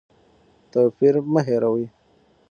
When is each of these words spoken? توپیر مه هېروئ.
توپیر 0.71 1.15
مه 1.33 1.41
هېروئ. 1.47 1.85